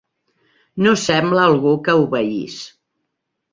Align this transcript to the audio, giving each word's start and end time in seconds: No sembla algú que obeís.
No 0.85 0.93
sembla 1.01 1.45
algú 1.51 1.75
que 1.89 1.97
obeís. 2.07 2.59